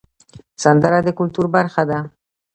[0.63, 1.99] سندره د کلتور برخه ده